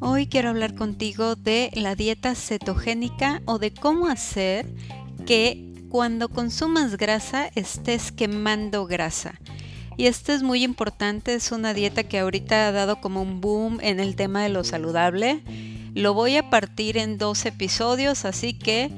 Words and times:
Hoy 0.00 0.26
quiero 0.26 0.50
hablar 0.50 0.74
contigo 0.74 1.34
de 1.34 1.70
la 1.74 1.94
dieta 1.94 2.34
cetogénica 2.34 3.40
o 3.46 3.58
de 3.58 3.72
cómo 3.72 4.06
hacer 4.06 4.66
que 5.26 5.70
cuando 5.88 6.28
consumas 6.28 6.96
grasa 6.96 7.50
estés 7.54 8.12
quemando 8.12 8.86
grasa. 8.86 9.40
Y 9.96 10.06
esto 10.06 10.32
es 10.32 10.42
muy 10.42 10.64
importante, 10.64 11.34
es 11.34 11.52
una 11.52 11.74
dieta 11.74 12.04
que 12.04 12.18
ahorita 12.18 12.68
ha 12.68 12.72
dado 12.72 13.00
como 13.00 13.20
un 13.22 13.40
boom 13.40 13.78
en 13.82 14.00
el 14.00 14.16
tema 14.16 14.42
de 14.42 14.48
lo 14.48 14.64
saludable. 14.64 15.42
Lo 15.94 16.14
voy 16.14 16.36
a 16.36 16.48
partir 16.48 16.96
en 16.96 17.18
dos 17.18 17.44
episodios, 17.44 18.24
así 18.24 18.54
que 18.54 18.90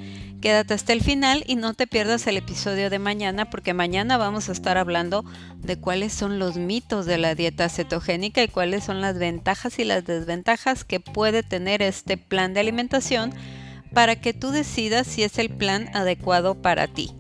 Quédate 0.43 0.75
hasta 0.75 0.93
el 0.93 1.03
final 1.03 1.45
y 1.47 1.55
no 1.55 1.73
te 1.73 1.87
pierdas 1.87 2.27
el 2.27 2.37
episodio 2.37 2.91
de 2.91 2.99
mañana 2.99 3.49
porque 3.49 3.75
mañana 3.75 4.17
vamos 4.17 4.49
a 4.49 4.53
estar 4.53 4.77
hablando 4.77 5.25
de 5.59 5.79
cuáles 5.79 6.13
son 6.13 6.41
los 6.41 6.57
mitos 6.57 7.07
de 7.07 7.17
la 7.17 7.37
dieta 7.37 7.69
cetogénica 7.69 8.43
y 8.43 8.49
cuáles 8.49 8.83
son 8.83 9.01
las 9.01 9.21
ventajas 9.21 9.79
y 9.79 9.85
las 9.85 10.05
desventajas 10.05 10.83
que 10.83 10.99
puede 10.99 11.45
tener 11.45 11.81
este 11.81 12.17
plan 12.17 12.55
de 12.55 12.61
alimentación 12.61 13.33
para 13.95 14.17
que 14.17 14.35
tú 14.35 14.51
decidas 14.51 15.07
si 15.07 15.23
es 15.23 15.39
el 15.39 15.49
plan 15.49 15.89
adecuado 15.95 16.61
para 16.61 16.89
ti. 16.89 17.13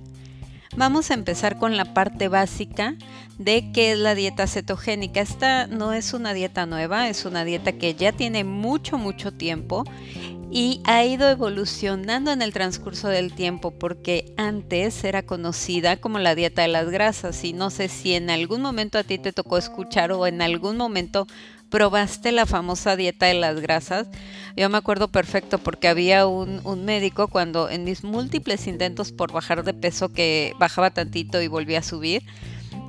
Vamos 0.74 1.10
a 1.10 1.14
empezar 1.14 1.58
con 1.58 1.76
la 1.76 1.92
parte 1.92 2.28
básica 2.28 2.94
de 3.36 3.72
qué 3.72 3.92
es 3.92 3.98
la 3.98 4.14
dieta 4.14 4.46
cetogénica. 4.46 5.20
Esta 5.20 5.66
no 5.66 5.92
es 5.92 6.14
una 6.14 6.32
dieta 6.32 6.64
nueva, 6.64 7.10
es 7.10 7.26
una 7.26 7.44
dieta 7.44 7.72
que 7.72 7.94
ya 7.94 8.12
tiene 8.12 8.42
mucho, 8.42 8.96
mucho 8.96 9.32
tiempo 9.32 9.84
y 10.50 10.80
ha 10.84 11.04
ido 11.04 11.28
evolucionando 11.28 12.32
en 12.32 12.40
el 12.40 12.54
transcurso 12.54 13.08
del 13.08 13.34
tiempo 13.34 13.70
porque 13.70 14.32
antes 14.38 15.04
era 15.04 15.22
conocida 15.24 15.98
como 15.98 16.18
la 16.18 16.34
dieta 16.34 16.62
de 16.62 16.68
las 16.68 16.88
grasas 16.88 17.44
y 17.44 17.52
no 17.52 17.68
sé 17.68 17.88
si 17.88 18.14
en 18.14 18.30
algún 18.30 18.62
momento 18.62 18.98
a 18.98 19.04
ti 19.04 19.18
te 19.18 19.32
tocó 19.32 19.58
escuchar 19.58 20.10
o 20.12 20.27
en 20.27 20.41
algún 20.41 20.78
momento 20.78 21.27
probaste 21.72 22.33
la 22.33 22.44
famosa 22.44 22.97
dieta 22.97 23.27
de 23.27 23.34
las 23.34 23.58
grasas. 23.58 24.06
Yo 24.56 24.69
me 24.69 24.77
acuerdo 24.77 25.08
perfecto 25.08 25.56
porque 25.56 25.88
había 25.88 26.27
un, 26.27 26.84
médico 26.84 27.28
cuando 27.28 27.70
en 27.70 27.84
mis 27.84 28.05
múltiples 28.05 28.66
intentos 28.66 29.10
por 29.10 29.33
bajar 29.33 29.64
de 29.64 29.72
peso 29.72 30.12
que 30.12 30.52
bajaba 30.58 30.91
tantito 30.91 31.41
y 31.41 31.48
volvía 31.48 31.78
a 31.78 31.82
subir 31.82 32.22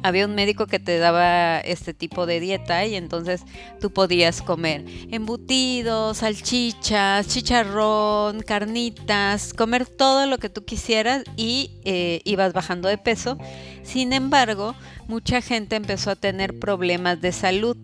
había 0.03 0.25
un 0.25 0.35
médico 0.35 0.67
que 0.67 0.79
te 0.79 0.97
daba 0.97 1.59
este 1.59 1.93
tipo 1.93 2.25
de 2.25 2.41
dieta 2.41 2.85
y 2.85 2.95
entonces 2.95 3.43
tú 3.79 3.91
podías 3.91 4.41
comer 4.41 4.83
embutidos, 5.11 6.17
salchichas, 6.17 7.27
chicharrón, 7.27 8.41
carnitas, 8.41 9.53
comer 9.53 9.85
todo 9.85 10.25
lo 10.25 10.39
que 10.39 10.49
tú 10.49 10.65
quisieras 10.65 11.23
y 11.37 11.71
eh, 11.85 12.21
ibas 12.25 12.51
bajando 12.51 12.89
de 12.89 12.97
peso. 12.97 13.37
Sin 13.83 14.11
embargo, 14.11 14.75
mucha 15.07 15.41
gente 15.41 15.77
empezó 15.77 16.11
a 16.11 16.15
tener 16.17 16.59
problemas 16.59 17.21
de 17.21 17.31
salud. 17.31 17.77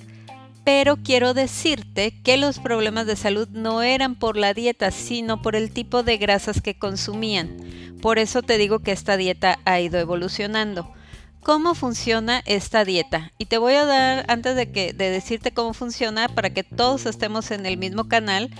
Pero 0.71 0.97
quiero 0.97 1.33
decirte 1.33 2.13
que 2.21 2.37
los 2.37 2.59
problemas 2.59 3.07
de 3.07 3.15
salud 3.15 3.47
no 3.49 3.81
eran 3.81 4.13
por 4.13 4.37
la 4.37 4.53
dieta, 4.53 4.91
sino 4.91 5.41
por 5.41 5.55
el 5.55 5.71
tipo 5.71 6.03
de 6.03 6.17
grasas 6.17 6.61
que 6.61 6.77
consumían. 6.77 7.57
Por 8.03 8.19
eso 8.19 8.43
te 8.43 8.59
digo 8.59 8.77
que 8.77 8.91
esta 8.91 9.17
dieta 9.17 9.57
ha 9.65 9.79
ido 9.79 9.97
evolucionando 9.97 10.93
cómo 11.41 11.73
funciona 11.73 12.43
esta 12.45 12.85
dieta. 12.85 13.31
Y 13.39 13.47
te 13.47 13.57
voy 13.57 13.73
a 13.73 13.85
dar, 13.85 14.25
antes 14.27 14.55
de, 14.55 14.71
que, 14.71 14.93
de 14.93 15.09
decirte 15.09 15.51
cómo 15.51 15.73
funciona, 15.73 16.27
para 16.27 16.51
que 16.51 16.63
todos 16.63 17.07
estemos 17.07 17.49
en 17.49 17.65
el 17.65 17.77
mismo 17.77 18.07
canal, 18.07 18.51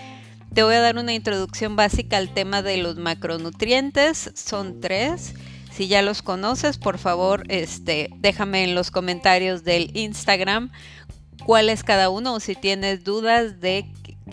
te 0.56 0.64
voy 0.64 0.74
a 0.74 0.82
dar 0.82 0.98
una 0.98 1.14
introducción 1.14 1.76
básica 1.76 2.18
al 2.18 2.34
tema 2.34 2.64
de 2.64 2.78
los 2.78 2.96
macronutrientes. 2.96 4.32
Son 4.34 4.82
tres. 4.82 5.36
Si 5.72 5.88
ya 5.88 6.02
los 6.02 6.24
conoces, 6.24 6.80
por 6.80 6.98
favor, 6.98 7.44
este, 7.50 8.10
déjame 8.18 8.64
en 8.64 8.74
los 8.74 8.90
comentarios 8.90 9.64
del 9.64 9.96
Instagram 9.96 10.72
cuál 11.46 11.70
es 11.70 11.84
cada 11.84 12.10
uno 12.10 12.36
o 12.36 12.40
si 12.40 12.56
tienes 12.56 13.04
dudas 13.04 13.60
de 13.60 13.86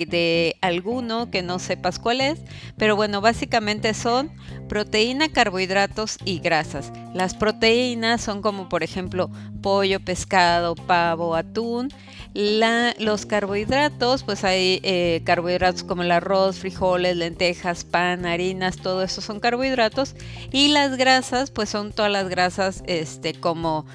de 0.05 0.57
alguno 0.61 1.31
que 1.31 1.43
no 1.43 1.59
sepas 1.59 1.99
cuál 1.99 2.21
es, 2.21 2.39
pero 2.77 2.97
bueno, 2.97 3.21
básicamente 3.21 3.95
son 3.95 4.31
proteína, 4.69 5.31
carbohidratos 5.31 6.19
y 6.25 6.41
grasas. 6.41 6.93
Las 7.15 7.35
proteínas 7.35 8.21
son 8.21 8.43
como 8.43 8.69
por 8.69 8.83
ejemplo 8.83 9.31
pollo, 9.63 10.01
pescado, 10.01 10.75
pavo, 10.75 11.35
atún. 11.35 11.89
los 12.35 13.25
carbohidratos, 13.25 14.23
pues 14.23 14.45
hay 14.45 14.81
eh, 14.83 15.23
carbohidratos 15.25 15.85
como 15.85 16.03
el 16.03 16.11
arroz, 16.11 16.59
frijoles, 16.59 17.17
lentejas, 17.17 17.85
pan, 17.85 18.27
harinas, 18.27 18.77
todo 18.77 19.03
eso 19.03 19.23
son 19.23 19.41
carbohidratos. 19.41 20.15
Y 20.53 20.69
las 20.69 20.97
grasas, 20.99 21.51
pues 21.51 21.71
son 21.71 21.93
todas 21.93 22.13
las 22.13 22.29
grasas 22.29 22.83
este, 22.87 23.33
como 23.33 23.87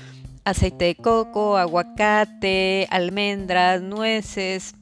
aceite 0.43 0.85
de 0.85 0.95
coco, 0.95 1.57
aguacate, 1.57 2.87
almendras, 2.89 3.81
nueces, 3.81 4.73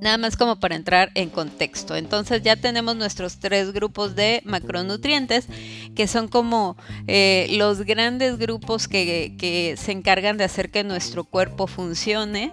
Nada 0.00 0.16
más 0.16 0.36
como 0.36 0.56
para 0.60 0.76
entrar 0.76 1.10
en 1.14 1.28
contexto. 1.28 1.96
Entonces 1.96 2.42
ya 2.42 2.54
tenemos 2.56 2.94
nuestros 2.94 3.38
tres 3.38 3.72
grupos 3.72 4.14
de 4.14 4.42
macronutrientes, 4.44 5.46
que 5.96 6.06
son 6.06 6.28
como 6.28 6.76
eh, 7.08 7.48
los 7.52 7.82
grandes 7.82 8.38
grupos 8.38 8.86
que, 8.86 9.34
que 9.38 9.74
se 9.76 9.92
encargan 9.92 10.36
de 10.36 10.44
hacer 10.44 10.70
que 10.70 10.84
nuestro 10.84 11.24
cuerpo 11.24 11.66
funcione. 11.66 12.52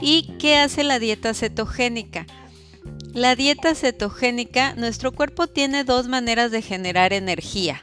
¿Y 0.00 0.36
qué 0.38 0.56
hace 0.56 0.84
la 0.84 1.00
dieta 1.00 1.34
cetogénica? 1.34 2.26
La 3.12 3.34
dieta 3.34 3.74
cetogénica, 3.74 4.74
nuestro 4.74 5.10
cuerpo 5.12 5.48
tiene 5.48 5.82
dos 5.82 6.06
maneras 6.06 6.52
de 6.52 6.62
generar 6.62 7.12
energía. 7.12 7.82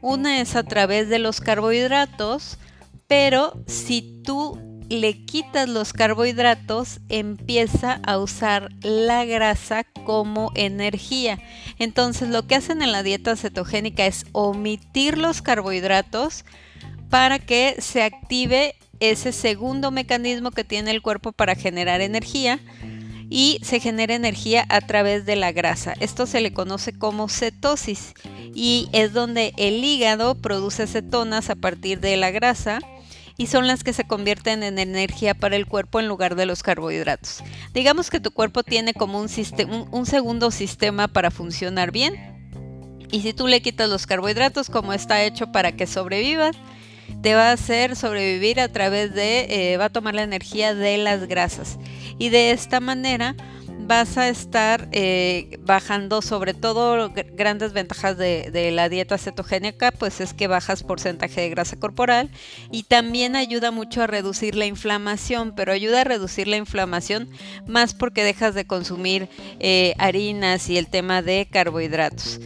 Una 0.00 0.40
es 0.40 0.54
a 0.54 0.62
través 0.62 1.08
de 1.08 1.18
los 1.18 1.40
carbohidratos, 1.40 2.58
pero 3.06 3.62
si 3.66 4.22
tú 4.24 4.58
le 4.88 5.24
quitas 5.24 5.68
los 5.68 5.92
carbohidratos, 5.92 7.00
empieza 7.08 8.00
a 8.04 8.18
usar 8.18 8.70
la 8.82 9.24
grasa 9.24 9.84
como 10.04 10.52
energía. 10.54 11.40
Entonces 11.78 12.28
lo 12.28 12.46
que 12.46 12.54
hacen 12.54 12.82
en 12.82 12.92
la 12.92 13.02
dieta 13.02 13.36
cetogénica 13.36 14.06
es 14.06 14.26
omitir 14.32 15.18
los 15.18 15.42
carbohidratos 15.42 16.44
para 17.10 17.38
que 17.38 17.76
se 17.78 18.02
active 18.02 18.74
ese 19.00 19.32
segundo 19.32 19.90
mecanismo 19.90 20.50
que 20.50 20.64
tiene 20.64 20.90
el 20.90 21.02
cuerpo 21.02 21.32
para 21.32 21.54
generar 21.54 22.00
energía 22.00 22.60
y 23.28 23.58
se 23.62 23.80
genera 23.80 24.14
energía 24.14 24.64
a 24.68 24.80
través 24.80 25.26
de 25.26 25.36
la 25.36 25.52
grasa. 25.52 25.94
Esto 26.00 26.26
se 26.26 26.40
le 26.40 26.52
conoce 26.52 26.96
como 26.96 27.28
cetosis 27.28 28.14
y 28.54 28.88
es 28.92 29.12
donde 29.12 29.52
el 29.56 29.84
hígado 29.84 30.36
produce 30.36 30.86
cetonas 30.86 31.50
a 31.50 31.56
partir 31.56 32.00
de 32.00 32.16
la 32.16 32.30
grasa 32.30 32.78
y 33.36 33.46
son 33.46 33.66
las 33.66 33.84
que 33.84 33.92
se 33.92 34.06
convierten 34.06 34.62
en 34.62 34.78
energía 34.78 35.34
para 35.34 35.56
el 35.56 35.66
cuerpo 35.66 36.00
en 36.00 36.08
lugar 36.08 36.36
de 36.36 36.46
los 36.46 36.62
carbohidratos. 36.62 37.42
Digamos 37.74 38.10
que 38.10 38.20
tu 38.20 38.30
cuerpo 38.30 38.62
tiene 38.62 38.94
como 38.94 39.20
un, 39.20 39.28
un, 39.90 40.06
segundo 40.06 40.50
sistema 40.50 41.08
para 41.08 41.30
funcionar 41.30 41.90
bien 41.90 42.14
y 43.10 43.20
si 43.20 43.32
tú 43.32 43.46
le 43.46 43.62
quitas 43.62 43.88
los 43.88 44.06
carbohidratos 44.06 44.70
como 44.70 44.92
está 44.92 45.22
hecho 45.22 45.52
para 45.52 45.72
que 45.72 45.86
sobrevivas, 45.86 46.56
te 47.22 47.34
va 47.34 47.50
a 47.50 47.52
hacer 47.52 47.94
sobrevivir 47.94 48.60
a 48.60 48.68
través 48.68 49.14
de, 49.14 49.72
eh, 49.72 49.76
va 49.76 49.86
a 49.86 49.90
tomar 49.90 50.14
la 50.14 50.22
energía 50.22 50.74
de 50.74 50.98
las 50.98 51.26
grasas. 51.26 51.78
Y 52.18 52.30
de 52.30 52.50
esta 52.50 52.80
manera 52.80 53.36
vas 53.86 54.18
a 54.18 54.28
estar 54.28 54.88
eh, 54.92 55.58
bajando 55.60 56.22
sobre 56.22 56.54
todo 56.54 57.12
grandes 57.34 57.72
ventajas 57.72 58.18
de, 58.18 58.70
la 58.72 58.88
dieta 58.88 59.18
cetogénica, 59.18 59.92
pues 59.92 60.20
es 60.20 60.34
que 60.34 60.48
bajas 60.48 60.82
porcentaje 60.82 61.40
de 61.40 61.50
grasa 61.50 61.76
corporal 61.76 62.30
y 62.70 62.84
también 62.84 63.36
ayuda 63.36 63.70
mucho 63.70 64.02
a 64.02 64.06
reducir 64.06 64.56
la 64.56 64.66
inflamación, 64.66 65.54
pero 65.54 65.72
ayuda 65.72 66.00
a 66.00 66.04
reducir 66.04 66.48
la 66.48 66.56
inflamación 66.56 67.28
más 67.66 67.94
porque 67.94 68.24
dejas 68.24 68.54
de 68.54 68.66
consumir 68.66 69.28
eh, 69.60 69.94
harinas 69.98 70.68
y 70.68 70.78
el 70.78 70.88
tema 70.88 71.22
de 71.22 71.48
carbohidratos. 71.50 72.40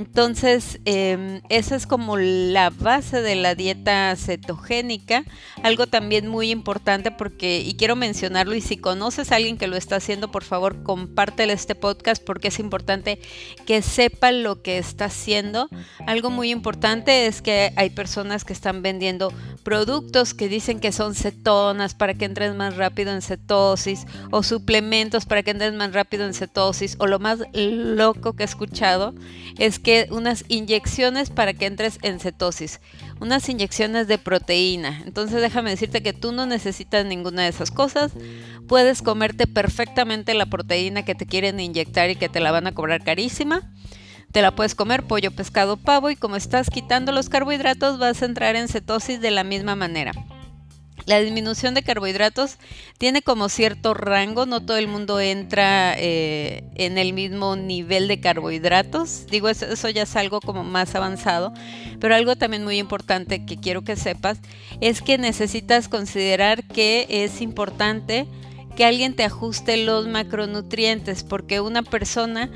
Entonces, 0.00 0.80
em, 0.86 1.42
esa 1.50 1.76
es 1.76 1.86
como 1.86 2.16
la 2.16 2.70
base 2.70 3.20
de 3.20 3.34
la 3.34 3.54
dieta 3.54 4.16
cetogénica. 4.16 5.24
Algo 5.62 5.86
también 5.86 6.26
muy 6.26 6.50
importante 6.50 7.10
porque, 7.10 7.60
y 7.60 7.74
quiero 7.74 7.96
mencionarlo, 7.96 8.54
y 8.54 8.62
si 8.62 8.78
conoces 8.78 9.30
a 9.30 9.36
alguien 9.36 9.58
que 9.58 9.66
lo 9.66 9.76
está 9.76 9.96
haciendo, 9.96 10.30
por 10.30 10.42
favor, 10.42 10.82
compártele 10.84 11.52
este 11.52 11.74
podcast 11.74 12.24
porque 12.24 12.48
es 12.48 12.60
importante 12.60 13.20
que 13.66 13.82
sepa 13.82 14.32
lo 14.32 14.62
que 14.62 14.78
está 14.78 15.04
haciendo. 15.04 15.68
Algo 16.06 16.30
muy 16.30 16.50
importante 16.50 17.26
es 17.26 17.42
que 17.42 17.74
hay 17.76 17.90
personas 17.90 18.46
que 18.46 18.54
están 18.54 18.80
vendiendo 18.80 19.30
productos 19.64 20.32
que 20.32 20.48
dicen 20.48 20.80
que 20.80 20.92
son 20.92 21.14
cetonas 21.14 21.94
para 21.94 22.14
que 22.14 22.24
entres 22.24 22.54
más 22.54 22.78
rápido 22.78 23.12
en 23.12 23.20
cetosis, 23.20 24.06
o 24.30 24.42
suplementos 24.42 25.26
para 25.26 25.42
que 25.42 25.50
entres 25.50 25.74
más 25.74 25.92
rápido 25.92 26.24
en 26.24 26.32
cetosis, 26.32 26.96
o 27.00 27.06
lo 27.06 27.18
más 27.18 27.40
loco 27.52 28.32
que 28.32 28.44
he 28.44 28.46
escuchado 28.46 29.14
es 29.58 29.78
que 29.78 29.89
unas 30.10 30.44
inyecciones 30.48 31.30
para 31.30 31.54
que 31.54 31.66
entres 31.66 31.98
en 32.02 32.20
cetosis, 32.20 32.80
unas 33.20 33.48
inyecciones 33.48 34.06
de 34.08 34.18
proteína. 34.18 35.02
Entonces 35.06 35.40
déjame 35.40 35.70
decirte 35.70 36.02
que 36.02 36.12
tú 36.12 36.32
no 36.32 36.46
necesitas 36.46 37.04
ninguna 37.06 37.42
de 37.42 37.48
esas 37.48 37.70
cosas. 37.70 38.12
Puedes 38.68 39.02
comerte 39.02 39.46
perfectamente 39.46 40.34
la 40.34 40.46
proteína 40.46 41.04
que 41.04 41.14
te 41.14 41.26
quieren 41.26 41.60
inyectar 41.60 42.10
y 42.10 42.16
que 42.16 42.28
te 42.28 42.40
la 42.40 42.52
van 42.52 42.66
a 42.66 42.72
cobrar 42.72 43.02
carísima. 43.02 43.70
Te 44.32 44.42
la 44.42 44.54
puedes 44.54 44.74
comer 44.74 45.02
pollo, 45.02 45.32
pescado, 45.32 45.76
pavo 45.76 46.10
y 46.10 46.16
como 46.16 46.36
estás 46.36 46.70
quitando 46.70 47.10
los 47.10 47.28
carbohidratos 47.28 47.98
vas 47.98 48.22
a 48.22 48.26
entrar 48.26 48.54
en 48.56 48.68
cetosis 48.68 49.20
de 49.20 49.32
la 49.32 49.44
misma 49.44 49.74
manera. 49.74 50.12
La 51.10 51.20
disminución 51.20 51.74
de 51.74 51.82
carbohidratos 51.82 52.56
tiene 52.96 53.20
como 53.20 53.48
cierto 53.48 53.94
rango, 53.94 54.46
no 54.46 54.64
todo 54.64 54.76
el 54.76 54.86
mundo 54.86 55.18
entra 55.18 55.92
eh, 55.98 56.62
en 56.76 56.98
el 56.98 57.12
mismo 57.14 57.56
nivel 57.56 58.06
de 58.06 58.20
carbohidratos, 58.20 59.26
digo 59.26 59.48
eso, 59.48 59.66
eso, 59.66 59.88
ya 59.88 60.04
es 60.04 60.14
algo 60.14 60.40
como 60.40 60.62
más 60.62 60.94
avanzado, 60.94 61.52
pero 61.98 62.14
algo 62.14 62.36
también 62.36 62.62
muy 62.62 62.78
importante 62.78 63.44
que 63.44 63.56
quiero 63.56 63.82
que 63.82 63.96
sepas 63.96 64.38
es 64.80 65.02
que 65.02 65.18
necesitas 65.18 65.88
considerar 65.88 66.62
que 66.62 67.06
es 67.08 67.40
importante 67.40 68.28
que 68.76 68.84
alguien 68.84 69.16
te 69.16 69.24
ajuste 69.24 69.78
los 69.78 70.06
macronutrientes 70.06 71.24
porque 71.24 71.60
una 71.60 71.82
persona 71.82 72.50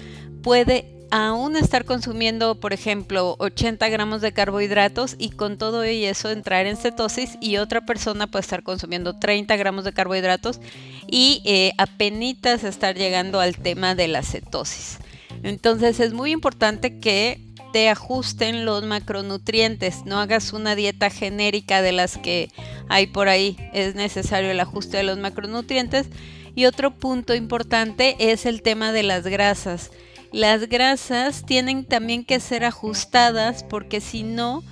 puede 0.45 1.04
aún 1.15 1.55
estar 1.55 1.85
consumiendo, 1.85 2.57
por 2.57 2.73
ejemplo, 2.73 3.37
80 3.39 3.89
gramos 3.89 4.21
de 4.21 4.33
carbohidratos 4.33 5.15
y 5.17 5.31
con 5.31 5.59
todo 5.59 5.87
y 5.87 6.05
eso 6.07 6.29
entrar 6.29 6.67
en 6.67 6.77
cetosis 6.77 7.39
y 7.41 7.59
otra 7.59 7.83
persona 7.87 8.27
puede 8.27 8.41
estar 8.41 8.65
consumiendo 8.65 9.17
30 9.17 9.55
gramos 9.55 9.85
de 9.85 9.93
carbohidratos 9.93 10.61
y 11.07 11.41
eh, 11.45 11.71
apenas 11.79 12.65
estar 12.65 12.97
llegando 12.97 13.39
al 13.39 13.57
tema 13.57 13.95
de 13.95 14.09
la 14.09 14.25
cetosis. 14.25 14.99
Entonces 15.45 16.01
es 16.01 16.13
muy 16.13 16.33
importante 16.33 16.99
que 16.99 17.41
te 17.73 17.89
ajusten 17.89 18.65
los 18.65 18.83
macronutrientes, 18.83 20.05
no 20.07 20.19
hagas 20.19 20.53
una 20.53 20.75
dieta 20.75 21.11
genérica 21.11 21.81
de 21.81 21.93
las 21.93 22.19
que 22.19 22.51
hay 22.89 23.07
por 23.07 23.29
ahí, 23.29 23.57
es 23.73 23.95
necesario 23.95 24.51
el 24.51 24.59
ajuste 24.59 24.97
de 24.97 25.05
los 25.05 25.19
macronutrientes. 25.19 26.09
Y 26.57 26.67
otro 26.67 26.93
punto 26.93 27.35
importante 27.35 28.17
es 28.19 28.47
el 28.47 28.63
tema 28.63 28.93
de 28.93 29.03
las 29.03 29.25
grasas. 29.25 29.91
Las 30.35 30.69
grasas 30.69 31.47
tienen 31.47 31.85
también 31.85 32.25
que 32.25 32.41
ser 32.41 32.65
ajustadas 32.65 33.63
porque 33.63 34.01
si 34.01 34.25
no, 34.25 34.65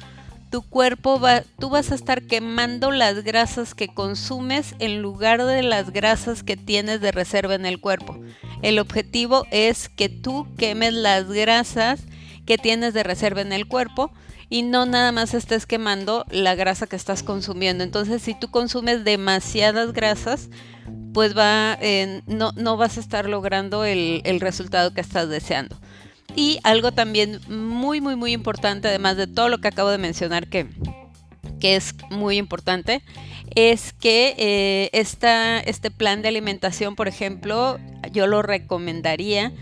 tu 0.50 0.62
cuerpo 0.62 1.20
va, 1.20 1.44
tú 1.61 1.70
vas 1.70 1.93
a 1.93 1.94
estar 1.94 2.23
quemando 2.23 2.91
las 2.91 3.23
grasas 3.23 3.73
que 3.73 3.87
consumes 3.87 4.75
en 4.81 5.00
lugar 5.00 5.44
de 5.44 5.62
las 5.62 5.93
grasas 5.93 6.43
que 6.43 6.56
tienes 6.56 7.00
de 7.00 7.12
reserva 7.12 7.55
en 7.55 7.64
el 7.64 7.79
cuerpo. 7.79 8.19
El 8.61 8.81
objetivo 8.81 9.47
es 9.53 9.88
que 9.88 10.09
tú 10.09 10.49
quemes 10.59 10.94
las 10.94 11.31
grasas 11.31 12.00
que 12.44 12.58
tienes 12.58 12.93
de 12.93 13.05
reserva 13.05 13.41
en 13.41 13.53
el 13.53 13.69
cuerpo 13.69 14.11
y 14.50 14.62
no 14.62 14.85
nada 14.85 15.12
más 15.12 15.32
estés 15.32 15.67
quemando 15.67 16.26
la 16.32 16.56
grasa 16.56 16.88
que 16.88 16.97
estás 16.97 17.23
consumiendo. 17.23 17.85
Entonces, 17.85 18.20
si 18.20 18.35
tú 18.35 18.50
consumes 18.50 19.05
demasiadas 19.05 19.93
grasas, 19.93 20.50
pues 21.12 21.37
va, 21.37 21.79
no, 22.26 22.53
no, 22.56 22.76
vas 22.76 22.97
a 22.97 23.00
estar 23.00 23.29
logrando 23.29 23.85
el, 23.85 24.23
el 24.25 24.41
resultado 24.41 24.94
que 24.94 25.00
estás 25.00 25.29
deseando. 25.29 25.76
Y 26.35 26.59
algo 26.62 26.93
también 26.93 27.41
muy, 27.49 28.00
muy, 28.00 28.17
muy 28.17 28.32
importante, 28.32 28.88
además 28.88 29.17
de 29.17 29.26
todo 29.26 29.49
lo 29.49 29.59
que 29.59 29.69
acabo 29.69 29.91
de 29.91 29.99
mencionar, 29.99 30.49
que, 30.49 30.67
que 31.61 31.76
es 31.76 31.94
muy 32.11 32.38
importante, 32.38 33.03
es 33.55 33.93
que 33.93 34.35
eh, 34.38 34.91
este 34.93 35.91
plan 35.91 36.23
de 36.23 36.29
alimentación, 36.29 36.97
por 36.97 37.09
ejemplo, 37.09 37.79
yo 38.11 38.26
lo 38.26 38.43
recomendaría 38.43 39.53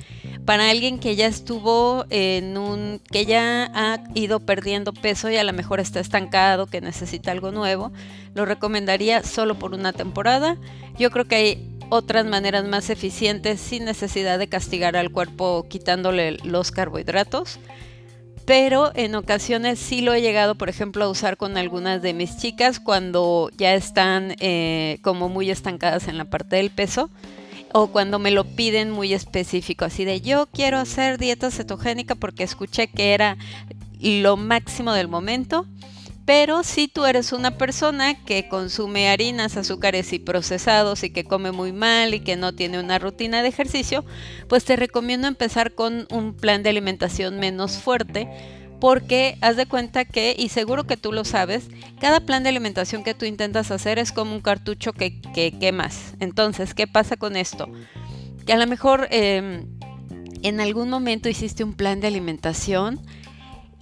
para 0.44 0.70
alguien 0.70 0.98
que 0.98 1.16
ya 1.16 1.26
estuvo 1.26 2.04
en 2.10 2.56
un, 2.56 3.00
que 3.10 3.26
ya 3.26 3.70
ha 3.75 4.00
ido 4.14 4.40
perdiendo 4.40 4.92
peso 4.92 5.31
y 5.31 5.37
a 5.37 5.44
lo 5.44 5.52
mejor 5.52 5.81
está 5.81 6.00
estancado, 6.00 6.66
que 6.66 6.81
necesita 6.81 7.31
algo 7.31 7.52
nuevo, 7.52 7.92
lo 8.34 8.44
recomendaría 8.46 9.22
solo 9.22 9.58
por 9.58 9.75
una 9.75 9.92
temporada. 9.92 10.56
Yo 10.98 11.10
creo 11.10 11.26
que 11.26 11.34
hay 11.37 11.78
otras 11.90 12.25
maneras 12.25 12.64
más 12.64 12.88
eficientes 12.90 13.60
sin 13.60 13.84
necesidad 13.84 14.38
de 14.38 14.48
castigar 14.48 14.96
al 14.96 15.10
cuerpo 15.10 15.66
quitándole 15.69 16.38
los 16.44 16.70
carbohidratos. 16.70 17.58
Pero 18.46 18.90
en 18.94 19.14
ocasiones 19.14 19.78
sí 19.78 20.00
lo 20.00 20.12
he 20.12 20.22
llegado, 20.22 20.56
por 20.56 20.69
ejemplo, 20.69 21.04
a 21.04 21.08
usar 21.08 21.36
con 21.36 21.56
algunas 21.56 22.02
de 22.02 22.14
mis 22.14 22.36
chicas 22.38 22.81
cuando 22.81 23.50
ya 23.56 23.75
están 23.75 24.34
eh, 24.40 24.98
como 25.02 25.28
muy 25.28 25.50
estancadas 25.50 26.08
en 26.08 26.19
la 26.19 26.25
parte 26.25 26.56
del 26.56 26.70
peso 26.70 27.10
o 27.72 27.88
cuando 27.88 28.19
me 28.19 28.31
lo 28.31 28.44
piden 28.44 28.90
muy 28.90 29.12
específico, 29.14 29.84
así 29.84 30.05
de 30.05 30.20
yo 30.20 30.46
quiero 30.46 30.78
hacer 30.78 31.19
dieta 31.19 31.50
cetogénica 31.50 32.14
porque 32.14 32.43
escuché 32.43 32.88
que 32.88 33.14
era 33.14 33.37
lo 34.00 34.37
máximo 34.37 34.93
del 34.93 35.08
momento. 35.08 35.67
Pero 36.26 36.62
si 36.62 36.87
tú 36.87 37.06
eres 37.06 37.32
una 37.32 37.58
persona 37.58 38.25
que 38.25 38.49
consume 38.49 39.08
harinas, 39.08 39.56
azúcares 39.56 40.12
y 40.12 40.20
procesados 40.20 41.02
y 41.02 41.11
que 41.11 41.25
come 41.25 41.50
muy 41.50 41.72
mal 41.72 42.14
y 42.14 42.20
que 42.20 42.37
no 42.37 42.55
tiene 42.55 42.78
una 42.78 43.00
rutina 43.00 43.43
de 43.43 43.49
ejercicio, 43.49 44.05
pues 44.49 44.64
te 44.64 44.76
recomiendo 44.76 45.26
empezar 45.26 45.75
con 45.75 46.06
un 46.08 46.34
plan 46.34 46.62
de 46.62 46.70
alimentación 46.70 47.40
menos 47.40 47.78
fuerte 47.78 48.28
porque 48.81 49.37
haz 49.41 49.56
de 49.56 49.67
cuenta 49.67 50.05
que, 50.05 50.35
y 50.37 50.49
seguro 50.49 50.85
que 50.85 50.97
tú 50.97 51.12
lo 51.12 51.25
sabes, 51.25 51.69
cada 52.00 52.21
plan 52.21 52.43
de 52.43 52.49
alimentación 52.49 53.05
que 53.05 53.15
tú 53.15 53.27
intentas 53.27 53.71
hacer 53.71 53.99
es 53.99 54.11
como 54.11 54.35
un 54.35 54.41
cartucho 54.41 54.93
que, 54.93 55.21
quemas. 55.61 56.15
Entonces, 56.19 56.75
¿qué 56.75 56.87
pasa 56.87 57.17
con 57.17 57.37
esto? 57.37 57.69
Que 58.47 58.55
a 58.55 58.56
lo 58.56 58.67
mejor 58.67 59.06
em, 59.11 59.67
en 60.43 60.61
algún 60.61 60.88
momento 60.88 61.29
hiciste 61.29 61.62
un 61.62 61.75
plan 61.75 62.00
de 62.00 62.06
alimentación 62.06 63.00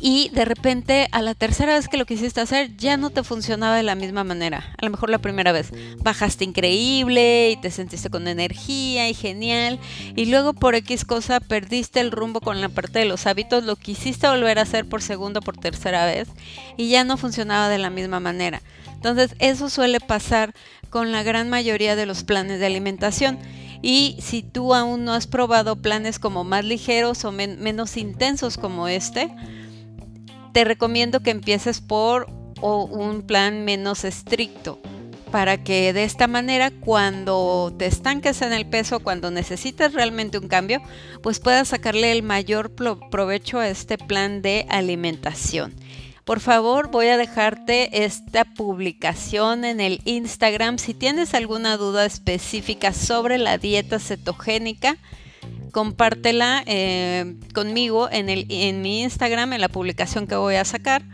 y 0.00 0.28
de 0.30 0.44
repente 0.44 1.08
a 1.12 1.22
la 1.22 1.34
tercera 1.34 1.74
vez 1.74 1.88
que 1.88 1.96
lo 1.96 2.06
quisiste 2.06 2.40
hacer 2.40 2.76
ya 2.76 2.96
no 2.96 3.10
te 3.10 3.22
funcionaba 3.22 3.76
de 3.76 3.82
la 3.82 3.94
misma 3.94 4.24
manera. 4.24 4.74
A 4.80 4.84
lo 4.84 4.90
mejor 4.90 5.10
la 5.10 5.18
primera 5.18 5.52
vez 5.52 5.72
bajaste 5.98 6.44
increíble 6.44 7.50
y 7.50 7.56
te 7.56 7.70
sentiste 7.70 8.10
con 8.10 8.28
energía 8.28 9.08
y 9.08 9.14
genial 9.14 9.80
y 10.14 10.26
luego 10.26 10.52
por 10.52 10.74
X 10.74 11.04
cosa 11.04 11.40
perdiste 11.40 12.00
el 12.00 12.12
rumbo 12.12 12.40
con 12.40 12.60
la 12.60 12.68
parte 12.68 13.00
de 13.00 13.06
los 13.06 13.26
hábitos, 13.26 13.64
lo 13.64 13.76
quisiste 13.76 14.28
volver 14.28 14.58
a 14.58 14.62
hacer 14.62 14.88
por 14.88 15.02
segunda 15.02 15.40
por 15.40 15.56
tercera 15.56 16.06
vez 16.06 16.28
y 16.76 16.88
ya 16.88 17.04
no 17.04 17.16
funcionaba 17.16 17.68
de 17.68 17.78
la 17.78 17.90
misma 17.90 18.20
manera. 18.20 18.62
Entonces 18.94 19.34
eso 19.38 19.68
suele 19.70 20.00
pasar 20.00 20.54
con 20.90 21.12
la 21.12 21.22
gran 21.22 21.48
mayoría 21.48 21.96
de 21.96 22.06
los 22.06 22.24
planes 22.24 22.60
de 22.60 22.66
alimentación. 22.66 23.38
Y 23.80 24.16
si 24.20 24.42
tú 24.42 24.74
aún 24.74 25.04
no 25.04 25.12
has 25.12 25.28
probado 25.28 25.76
planes 25.76 26.18
como 26.18 26.42
más 26.42 26.64
ligeros 26.64 27.24
o 27.24 27.30
menos 27.30 27.96
intensos 27.96 28.56
como 28.58 28.88
este, 28.88 29.30
te 30.52 30.64
recomiendo 30.64 31.20
que 31.20 31.30
empieces 31.30 31.80
por 31.80 32.26
un 32.60 33.22
plan 33.22 33.64
menos 33.64 34.04
estricto 34.04 34.80
para 35.30 35.62
que 35.62 35.92
de 35.92 36.04
esta 36.04 36.26
manera 36.26 36.70
cuando 36.70 37.74
te 37.78 37.86
estanques 37.86 38.42
en 38.42 38.52
el 38.52 38.66
peso, 38.66 39.00
cuando 39.00 39.30
necesites 39.30 39.92
realmente 39.92 40.38
un 40.38 40.48
cambio, 40.48 40.80
pues 41.22 41.38
puedas 41.38 41.68
sacarle 41.68 42.12
el 42.12 42.22
mayor 42.22 42.74
provecho 42.74 43.58
a 43.58 43.68
este 43.68 43.98
plan 43.98 44.42
de 44.42 44.66
alimentación. 44.68 45.74
Por 46.24 46.40
favor, 46.40 46.90
voy 46.90 47.06
a 47.08 47.16
dejarte 47.16 48.04
esta 48.04 48.44
publicación 48.44 49.64
en 49.64 49.80
el 49.80 50.02
Instagram. 50.04 50.78
Si 50.78 50.92
tienes 50.92 51.32
alguna 51.32 51.78
duda 51.78 52.04
específica 52.04 52.92
sobre 52.92 53.38
la 53.38 53.56
dieta 53.56 53.98
cetogénica, 53.98 54.98
compártela 55.78 56.64
eh, 56.66 57.36
conmigo 57.54 58.08
en, 58.10 58.28
el, 58.28 58.46
en 58.48 58.82
mi 58.82 59.02
Instagram, 59.02 59.52
en 59.52 59.60
la 59.60 59.68
publicación 59.68 60.26
que 60.26 60.34
voy 60.34 60.56
a 60.56 60.64
sacar. 60.64 61.04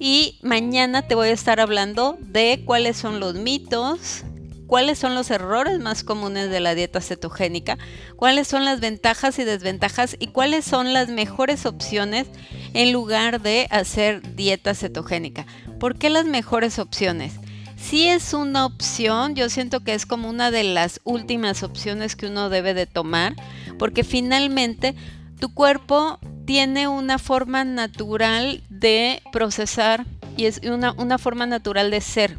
Y 0.00 0.40
mañana 0.42 1.02
te 1.02 1.14
voy 1.14 1.28
a 1.28 1.32
estar 1.32 1.60
hablando 1.60 2.18
de 2.18 2.64
cuáles 2.64 2.96
son 2.96 3.20
los 3.20 3.36
mitos, 3.36 4.24
cuáles 4.66 4.98
son 4.98 5.14
los 5.14 5.30
errores 5.30 5.78
más 5.78 6.02
comunes 6.02 6.50
de 6.50 6.58
la 6.58 6.74
dieta 6.74 7.00
cetogénica, 7.00 7.78
cuáles 8.16 8.48
son 8.48 8.64
las 8.64 8.80
ventajas 8.80 9.38
y 9.38 9.44
desventajas 9.44 10.16
y 10.18 10.26
cuáles 10.26 10.64
son 10.64 10.92
las 10.92 11.08
mejores 11.08 11.64
opciones 11.64 12.26
en 12.74 12.90
lugar 12.90 13.40
de 13.40 13.68
hacer 13.70 14.34
dieta 14.34 14.74
cetogénica. 14.74 15.46
¿Por 15.78 15.96
qué 15.96 16.10
las 16.10 16.24
mejores 16.24 16.80
opciones? 16.80 17.34
Si 17.76 18.08
es 18.08 18.32
una 18.32 18.64
opción, 18.66 19.36
yo 19.36 19.48
siento 19.48 19.84
que 19.84 19.94
es 19.94 20.06
como 20.06 20.28
una 20.28 20.50
de 20.50 20.64
las 20.64 21.00
últimas 21.04 21.62
opciones 21.62 22.16
que 22.16 22.26
uno 22.26 22.48
debe 22.48 22.74
de 22.74 22.86
tomar 22.86 23.34
porque 23.78 24.04
finalmente 24.04 24.94
tu 25.38 25.52
cuerpo 25.54 26.18
tiene 26.44 26.88
una 26.88 27.18
forma 27.18 27.64
natural 27.64 28.62
de 28.68 29.22
procesar 29.32 30.06
y 30.36 30.46
es 30.46 30.60
una, 30.64 30.92
una 30.92 31.18
forma 31.18 31.46
natural 31.46 31.90
de 31.90 32.00
ser. 32.00 32.38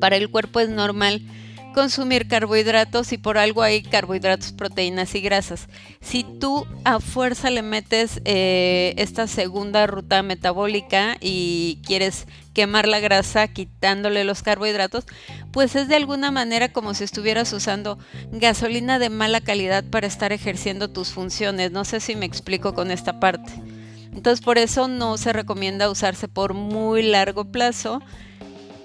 Para 0.00 0.16
el 0.16 0.30
cuerpo 0.30 0.60
es 0.60 0.68
normal 0.68 1.22
consumir 1.74 2.28
carbohidratos 2.28 3.12
y 3.12 3.18
por 3.18 3.38
algo 3.38 3.62
hay 3.62 3.82
carbohidratos, 3.82 4.52
proteínas 4.52 5.14
y 5.14 5.20
grasas. 5.20 5.68
Si 6.00 6.24
tú 6.24 6.66
a 6.84 7.00
fuerza 7.00 7.50
le 7.50 7.62
metes 7.62 8.20
eh, 8.24 8.94
esta 8.96 9.26
segunda 9.26 9.86
ruta 9.86 10.22
metabólica 10.22 11.16
y 11.20 11.80
quieres 11.86 12.26
quemar 12.54 12.88
la 12.88 13.00
grasa 13.00 13.48
quitándole 13.48 14.24
los 14.24 14.42
carbohidratos, 14.42 15.04
pues 15.52 15.76
es 15.76 15.88
de 15.88 15.96
alguna 15.96 16.30
manera 16.30 16.72
como 16.72 16.94
si 16.94 17.04
estuvieras 17.04 17.52
usando 17.52 17.98
gasolina 18.32 18.98
de 18.98 19.10
mala 19.10 19.40
calidad 19.40 19.84
para 19.84 20.06
estar 20.06 20.32
ejerciendo 20.32 20.88
tus 20.88 21.10
funciones. 21.10 21.70
No 21.70 21.84
sé 21.84 22.00
si 22.00 22.16
me 22.16 22.26
explico 22.26 22.74
con 22.74 22.90
esta 22.90 23.20
parte. 23.20 23.52
Entonces 24.12 24.44
por 24.44 24.58
eso 24.58 24.88
no 24.88 25.16
se 25.16 25.32
recomienda 25.32 25.90
usarse 25.90 26.26
por 26.26 26.54
muy 26.54 27.02
largo 27.02 27.44
plazo 27.44 28.02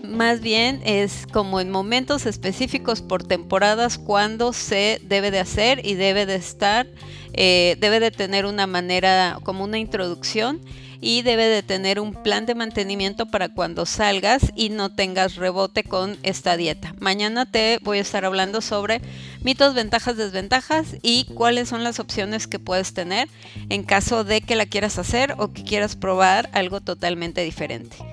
más 0.03 0.41
bien 0.41 0.81
es 0.85 1.25
como 1.31 1.59
en 1.59 1.71
momentos 1.71 2.25
específicos 2.25 3.01
por 3.01 3.23
temporadas 3.23 3.97
cuando 3.97 4.53
se 4.53 5.01
debe 5.03 5.31
de 5.31 5.39
hacer 5.39 5.85
y 5.85 5.95
debe 5.95 6.25
de 6.25 6.35
estar, 6.35 6.87
eh, 7.33 7.77
debe 7.79 7.99
de 7.99 8.11
tener 8.11 8.45
una 8.45 8.67
manera 8.67 9.39
como 9.43 9.63
una 9.63 9.79
introducción 9.79 10.61
y 10.99 11.21
debe 11.21 11.45
de 11.47 11.63
tener 11.63 11.99
un 11.99 12.13
plan 12.13 12.45
de 12.45 12.55
mantenimiento 12.55 13.25
para 13.25 13.49
cuando 13.49 13.85
salgas 13.85 14.53
y 14.55 14.69
no 14.69 14.93
tengas 14.93 15.35
rebote 15.35 15.83
con 15.83 16.17
esta 16.23 16.55
dieta. 16.55 16.95
Mañana 16.99 17.45
te 17.45 17.79
voy 17.81 17.97
a 17.97 18.01
estar 18.01 18.23
hablando 18.23 18.61
sobre 18.61 19.01
mitos, 19.41 19.73
ventajas, 19.73 20.15
desventajas 20.15 20.95
y 21.01 21.25
cuáles 21.33 21.69
son 21.69 21.83
las 21.83 21.99
opciones 21.99 22.47
que 22.47 22.59
puedes 22.59 22.93
tener 22.93 23.27
en 23.69 23.83
caso 23.83 24.23
de 24.23 24.41
que 24.41 24.55
la 24.55 24.65
quieras 24.65 24.97
hacer 24.99 25.35
o 25.37 25.51
que 25.51 25.63
quieras 25.63 25.95
probar 25.95 26.49
algo 26.53 26.79
totalmente 26.81 27.41
diferente. 27.41 28.12